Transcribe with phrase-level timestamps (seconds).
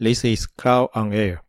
[0.00, 1.40] This is Cloud on Air。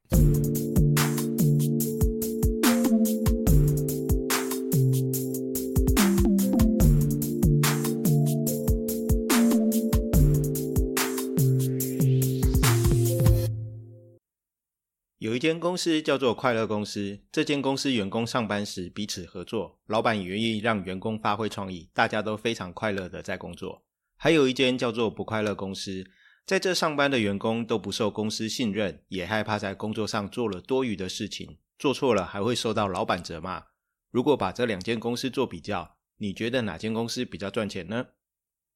[15.19, 23.83] 有一间公司叫做快乐公司，这间公司员工上班时彼此合作，老板也愿意让员工发挥创意，大家都非常快乐的在工作。
[24.17, 26.03] 还有一间叫做不快乐公司，
[26.49, 33.65] 在这上班的员工都不受公司信任，也害怕在工作上做了多余的事情，做错了还会受到老板责骂。
[34.09, 38.03] 如果把这两间公司做比较，你觉得哪间公司比较赚钱呢？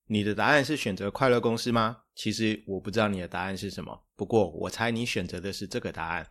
[0.05, 2.01] 你的答案是选择快乐公司吗？
[2.13, 6.27] 其实我不知道你的答案是什么，不过我猜你选择的是这个答案。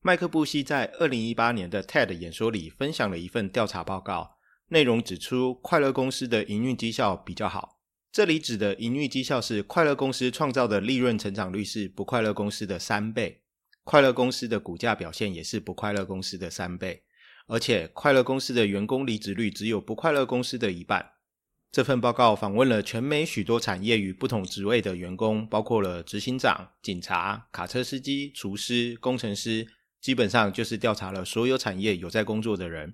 [0.00, 7.81] 麦克布西在二零一八年的 TED 演说里分享了一份调查报告，内容指出快乐公司的营运绩效比较好。
[8.12, 13.40] 这里指的营运绩效是快乐公司创造的利润成长率是不快乐公司的三倍，
[13.84, 17.04] 快乐公司的股价表现也是不快乐公司的三倍，
[17.46, 21.12] 而且快乐公司的员工离职率只有不快乐公司的一半。
[21.70, 29.66] 这份报告访问了全美许多产业与不同职位的员工，包括了执行长、警察、卡车司机、厨师、工程师，
[30.02, 32.92] 基本上就是调查了所有产业有在工作的人。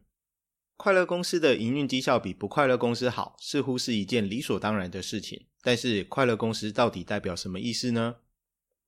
[0.79, 5.49] 快乐公司的营运绩效比不快乐公司好，似乎是一件理所当然的事情。
[5.61, 8.15] 但是，快乐公司到底代表什么意思呢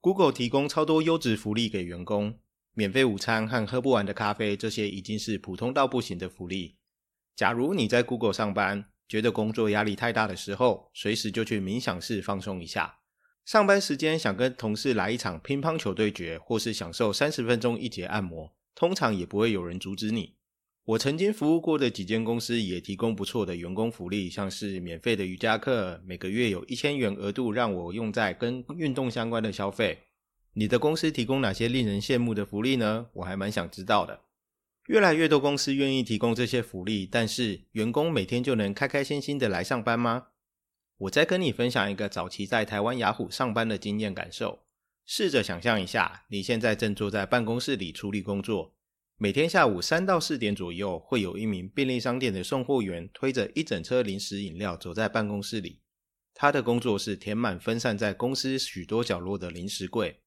[0.01, 2.39] ？Google 提供超多优质福利给员工，
[2.75, 6.77] 免费午餐和喝不完的咖啡，这些已经是普通到不行的福利。
[7.35, 13.01] 假如你在 Google 上班，觉得工作压力太大的时候，随时就去冥想室放松一下。
[13.45, 20.37] 上班时间想跟同事来一场乒乓球对决，或是享受三十分钟一节按摩，通常也不会有人阻止你。
[20.85, 29.99] 我曾经服务过的几间公司也提供不错的员工福利，像是免费的瑜伽课，每个月有一千元额度让我用在跟运动相关的消费。
[30.55, 33.07] 你的公司提供哪些令人羡慕的福利呢？
[33.13, 34.23] 我还蛮想知道的。
[34.89, 40.29] 越来越多公司愿意提供这些福利，但是员工每天就能开开心心的来上班吗？
[40.97, 44.65] 我再跟你分享一个早期在台湾雅虎上班的经验感受。
[45.07, 48.75] 试着想象一下，你现在正坐在办公室里处理工作，
[49.23, 55.79] 每天下午三到四点左右，会有一名便利商店的送货员推着一整车零食饮料走在办公室里，
[56.33, 60.21] 他的工作是填满分散在公司许多角落的零食柜。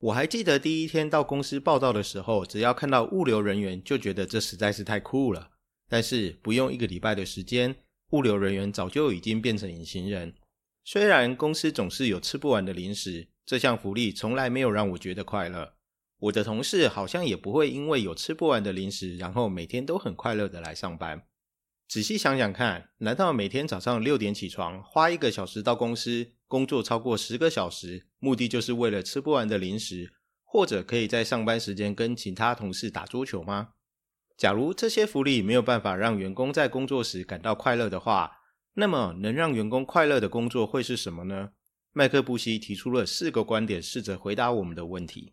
[0.00, 5.50] 我还记得第一天到公司报道的时候，只要看到物流人员就觉得这实在是太酷了。
[5.88, 7.72] 但是不用一个礼拜的时间，
[8.10, 10.34] 物流人员早就已经变成隐形人。
[10.82, 15.74] 虽然公司总是有吃不完的零食，这项福利从来没有让我觉得快乐。
[16.22, 21.24] 我的同事好像也不会因为有吃不完的零食，然后每天都很快乐的来上班。
[21.88, 26.32] 仔细想想看，难道每天早上六点起床，花一个小时到公司？
[26.46, 30.12] 工作超过十个小时，目的就是为了吃不完的零食，
[30.44, 33.70] 或者可以在上班时间跟其他同事打桌球吗？
[34.36, 38.30] 假如这些福利没有办法让员工在工作时感到快乐的话，
[38.74, 41.50] 那么能让员工快乐的工作会是什么呢？
[41.92, 45.32] 麦克布希提出了四个观点，试着回答我们的问题。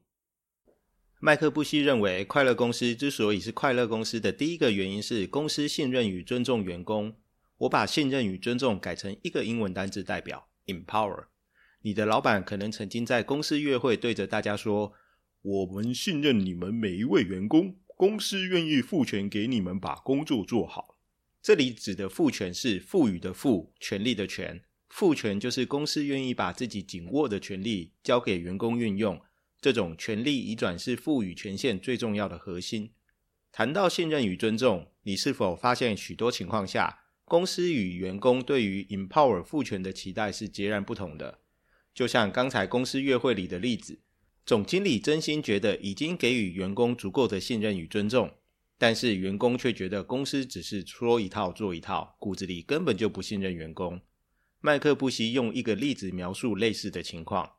[1.22, 7.14] 麦克布希认为，快乐公司之所以是快乐公司的第一个原因是公司信任与尊重员工。
[7.58, 10.48] 我把信任与尊重改成一个英文单字代表。
[10.68, 11.26] Empower，
[11.82, 14.94] 你的老板可能曾经在公司月会对着大家说
[15.44, 20.96] ：“我们信任你们每一位员工，公司愿意赋权给你们把工作做好。”
[21.44, 24.62] 这里指的赋权是赋予的赋，权力的权。
[24.88, 29.20] 赋权就是公司愿意把自己紧握的权利交给员工运用。
[29.62, 32.92] 这种权力移转是赋予权限最重要的核心。
[33.52, 37.00] 谈到信任与尊重，你是否发现许多情况下？
[37.26, 41.42] 公司与员工对于 empower 赋权的期待是截然不同的。
[41.94, 44.00] 就像刚才公司月会里的例子，
[44.46, 48.32] 总经理真心觉得已经给予员工足够的信任与尊重，
[48.80, 54.02] 但是员工却觉得公司只是说一套做一套，骨子里根本就不信任员工。
[54.62, 57.58] 麦克布希用一个例子描述类似的情况：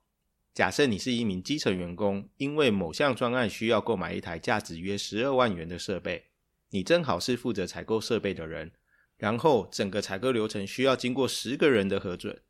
[0.52, 6.24] 假设你是一名基层员工，因为某项专案需要购买一台价值约十二万元的设备，
[6.70, 8.72] 你正好是负责采购设备的人。
[9.16, 12.40] 然后整个采购流程需要经过十个人的核准。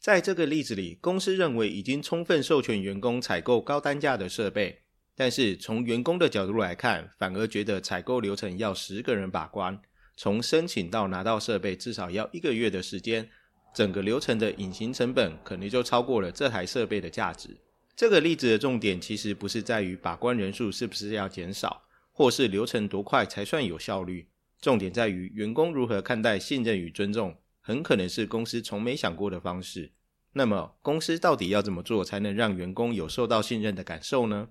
[0.00, 4.80] 在这个例子里，公司认为已经充分授权员工采购高单价的设备，
[5.14, 9.80] 但是从员工的角度来看，反而觉得采购流程要十个人把关，
[10.16, 13.30] 从申请到拿到设备至少要一个月的时间，
[13.72, 17.56] 整个流程的隐形成本可能就超过了这台设备的价值。
[17.96, 21.82] 这个例子的重点其实不是在于把关人数是不是要减少，
[22.12, 24.28] 或是流程多快才算有效率。
[24.60, 29.92] 重点在于员工如何看待信任与尊重，很可能是公司从没想过的方式。
[30.32, 34.50] 那么，公司到底要怎么做才能让员工有受到信任的感受呢？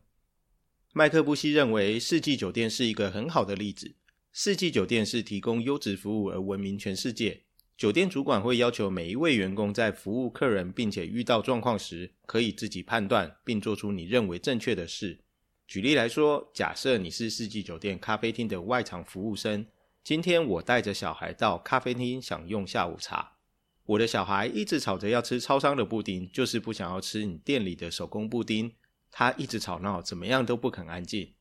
[0.94, 3.95] 麦克布西认为，四季酒店是一个很好的例子。
[4.33, 7.44] 四季酒店是提供优质服务而闻名全世界。
[7.79, 15.17] 酒店主管会要求每一位员工在服务客人并且遇到状况时，可以自己判断并做出你认为正确的事。
[15.65, 19.65] 举例来说，假设你是四季酒店咖啡厅的外场服务生，
[20.03, 23.37] 今天我带着小孩到咖啡厅享用下午茶。
[23.85, 28.73] 我的小孩一直吵着要吃超商的布丁，就是不想要吃你店里的手工布丁。
[29.09, 31.31] 他一直吵闹，怎么样都不肯安静。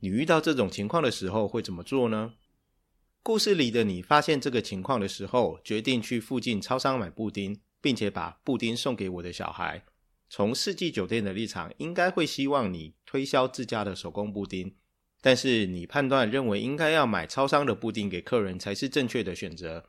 [0.00, 2.32] 你遇到这种情况的时候会怎么做呢？
[3.24, 9.82] 故事里的你发现这个情况的时候，决定去附近超商买布丁，并且把布丁送给我的小孩。
[10.28, 14.76] 从四季酒店的立场，应该会希望你推销自家的手工布丁，
[15.22, 19.82] 但是你判断认为应该要买超商的布丁给客人才是正确的选择。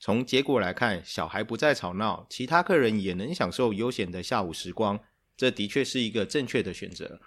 [0.00, 4.98] 从结果来看，小孩不再吵闹，其他客人也能享受悠闲的下午时光，
[5.36, 7.20] 这的确是一个正确的选择。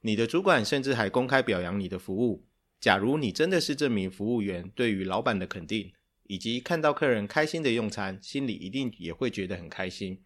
[0.00, 2.46] 你的主管甚至还公开表扬你的服务。
[2.86, 5.92] 假如你真的是这名服务员，对于老板的肯定，
[6.28, 10.22] 以及看到客人开心的用餐，心里一定也会觉得很开心。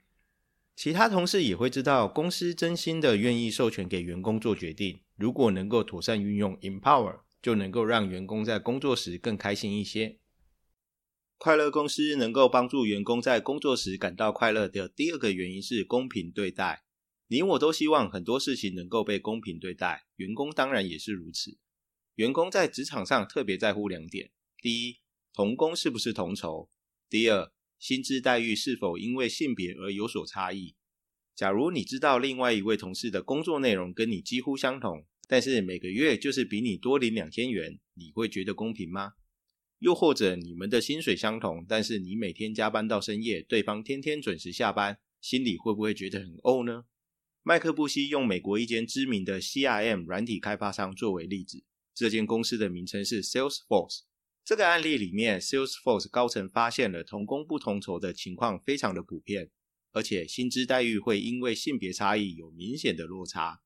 [0.76, 5.00] 其他同事也会知道，公司真心的愿意授权给员工做决定。
[5.16, 10.18] 如果能够妥善运用 Empower，就能够让员工在工作时更开心一些。
[11.38, 16.84] 快乐公司能够帮助员工在工作时感到快乐的第二个原因是公平对待。
[17.28, 21.56] 你我都希望很多事情能够被公平对待，员工当然也是如此。
[22.20, 24.30] 员工在职场上特别在乎两点：
[24.60, 24.98] 第一，
[25.32, 26.68] 同工是不是同酬；
[27.08, 30.74] 第二，薪资待遇是否因为性别而有所差异。
[31.34, 39.14] 假如你知道另外一位同事的工作内容跟你几乎相同，但是每个月就是比你多领两千元，你会觉得公平吗？
[39.78, 46.84] 又或者你们的薪水相同，但是你每天加班到深夜，对方天天准时下班，心里会不会觉得很怄呢？
[47.42, 51.64] 麦克布西用美国一间知名的 CRM 软体开发商作为例子，
[51.94, 54.00] 这间公司的名称是 Salesforce。
[54.44, 59.50] 这个案例里面，Salesforce 高层发现了同工不同酬的情况非常的普遍，
[59.92, 63.60] 而且薪资待遇会因为性别差异有明显的落差。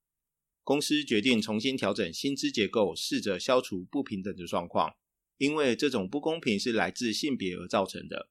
[0.62, 4.94] 公司决定重新调整薪资结构，试着消除不平等的状况。
[5.36, 8.30] 因为这种不公平是来自性别而造成的。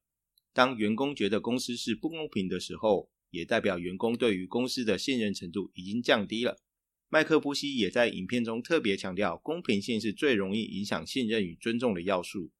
[0.54, 6.63] 当员工觉得公司是不公平的时候，也代表员工对于公司的信任程度已经降低了。
[7.14, 12.50] 麦克布西也在影片中特别强调，公平性是最容易影响信任与尊重的要素。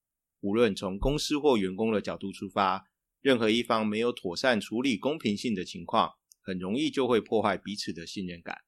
[0.43, 2.85] 无论从公司或员工的角度出发，
[3.21, 8.59] 任何一方没有妥善处理公平性的情况，很容易就会破坏彼此的信任感。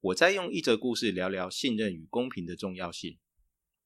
[0.00, 3.18] 我再用一则故事聊聊信任与公平的重要性。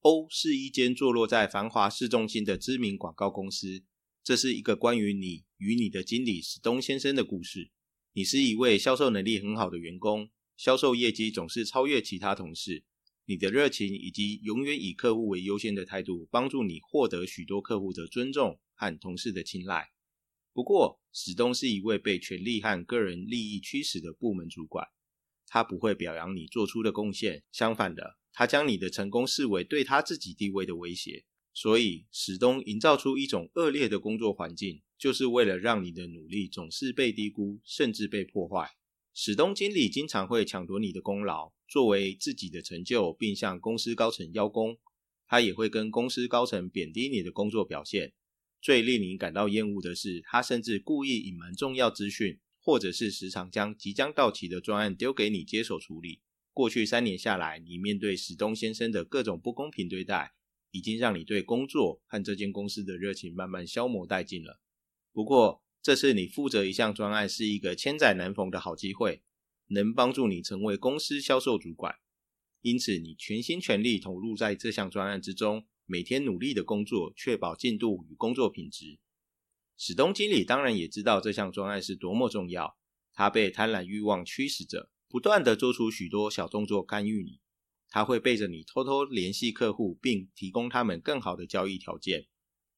[0.00, 3.84] O 是一间坐落在繁华市中心的知名广告公司。
[4.24, 7.70] 这是一个关于你与你的经理史东先生的故事。
[8.14, 12.84] 你是一位销售能力很好的员工，销售业绩总是超越其他同事。
[13.24, 19.90] 你的热情以及永远以客户为优先的态度，帮助你获得许多客户的尊重和同事的青睐。
[20.52, 24.88] 不过，史东是一位被权力和个人利益驱使的部门主管，
[25.46, 28.18] 他不会表扬你做出的贡献，相反的。
[28.32, 38.68] 他将你的成功视为对他自己地位的威胁，所以史东营造出一种恶劣的工作环境，就是为了让你的努力总是被低估，甚至被破坏。
[39.14, 44.78] 史东经理经常会抢夺你的功劳，作为自己的成就，并向公司高层邀功。
[45.26, 48.12] 他也会跟公司高层贬低你的工作表现。
[48.60, 56.20] 最令你感到厌恶的是，他甚至故意隐瞒重要资讯，或者是时常将即将到期的专案丢给你接手处理。
[56.52, 60.32] 过去三年下来，你面对史东先生的各种不公平对待，
[60.70, 64.60] 已经让你对工作和这间公司的热情慢慢消磨殆尽了。
[65.12, 69.22] 不过，这次你负责一项专案是一个千载难逢的好机会，
[69.66, 71.96] 能帮助你成为公司销售主管。
[72.60, 79.00] 因此，你全心全力投入在这项专案之中，每天努力的工作，确保进度与工作品质。
[79.76, 82.76] 史东经理当然也知道这项专案是多么重要，
[83.12, 84.90] 他被贪婪欲望驱使着。
[85.08, 87.40] 不断的做出许多小动作干预你，
[87.90, 92.28] 他会背着你偷偷联系客户，并提供他们更好的交易条件。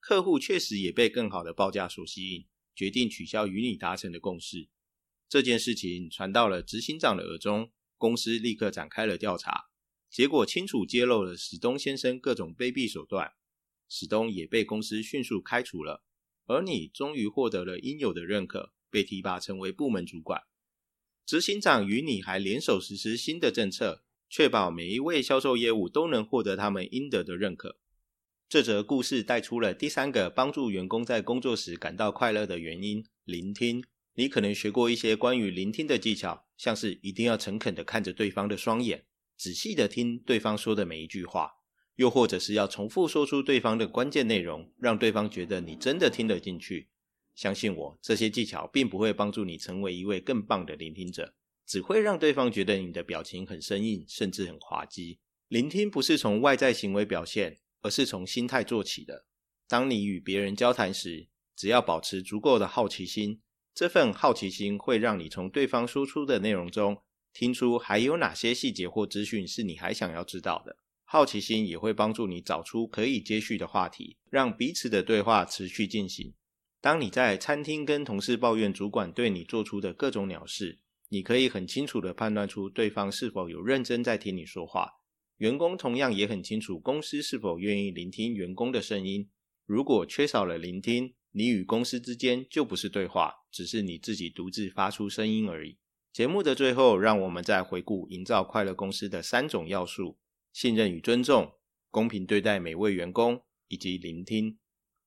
[0.01, 4.69] 客户确实也被更好的报价所吸引，决定取消与你达成的共识。
[5.29, 9.67] 这件事情传到了执行长的耳中，公司立刻展开了调查，
[10.11, 13.33] 结果清楚揭露了史东先生各种卑鄙手段。
[13.89, 16.05] 史东也被公司迅速开除了，
[16.47, 20.43] 而你终于获得了应有的认可，被提拔成为部门主管。
[21.27, 27.79] 执行长与你还联手实施新的政策，确保每一位销售业务都能获得他们应得的认可。
[28.55, 33.83] 这则故事带出了第三个帮助员工在工作时感到快乐的原因：聆听。
[34.15, 39.07] 你可能学过一些关于聆听的技巧，像是一定要诚恳的看着对方的双眼，
[39.37, 41.51] 仔细的听对方说的每一句话，
[41.97, 46.91] 又或者是要重复说出对方的关键内容，让对方觉得你真的听得进去。
[47.35, 51.35] 相信我，这些技巧并不会帮助你成为一位更棒的聆听者，
[51.67, 55.19] 只会让对方觉得你的表情很生硬，甚至很滑稽。
[55.49, 59.27] 聆听不是从外在行为表现，而是从心态做起的。
[59.69, 63.41] 当你与别人交谈时，只要保持足够的好奇心。
[63.75, 70.77] 这份好奇心会让你从对方说出的内容中听出还有哪些细节或资讯是你还想要知道的。
[71.05, 76.33] 好奇心也会帮助你找出可以接续的话题，让彼此的对话持续进行。
[76.81, 84.89] 当你在餐厅跟同事抱怨主管对你做出的各种鸟事，你可以很清楚地判断出对方是否有认真在听你说话。
[85.45, 89.29] 员工同样也很清楚公司是否愿意聆听员工的声音。
[89.67, 95.77] 如果缺少了聆听，你与公司之间就不是对话，只是你自己独自发出声音而已。
[96.15, 100.17] 节目的最后，让我们再回顾营造快乐公司的三种要素：
[100.51, 101.53] 信任与尊重、
[101.91, 104.57] 公平对待每位员工，以及聆听。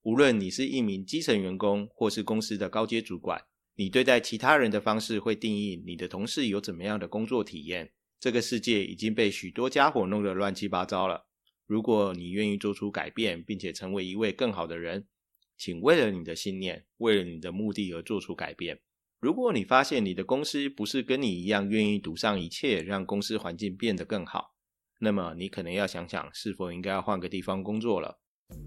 [0.03, 7.93] 无论你是一名基层员工，或是公司的高阶主管，你对待其他人的方式会定义你的同事有怎么样的工作体验。
[8.19, 11.27] 这个世界已经被许多家伙弄得乱七八糟了。
[11.65, 15.05] 如果你愿意做出改变，并且成为一位更好的人。
[15.57, 18.79] 请为了你的信念，为了你的目的而做出改变。
[19.19, 24.53] 如果你发现你的公司不是跟你一样愿意赌上一切，让公司环境变得更好，
[24.99, 28.19] 那么你可能要想想是否应该要换个地方工作了。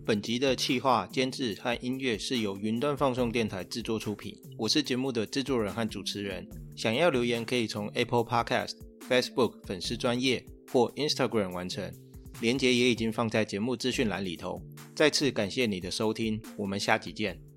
[0.05, 4.35] 本集的企划、监制和音乐是由云端放送电台制作出品。
[4.59, 6.47] 我是节目的制作人和主持人。
[6.77, 8.75] 想要留言可以从 Apple Podcast、
[9.11, 11.93] Facebook 粉丝专业或 Instagram 完成。
[12.41, 14.63] 连接也已经放在节目资讯栏里头。
[14.95, 17.50] 再次感谢你的收听，我们下集见。